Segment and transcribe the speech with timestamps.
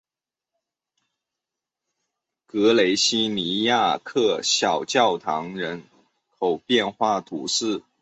[2.47, 5.83] 格雷西尼亚克小教堂人
[6.39, 7.83] 口变化图示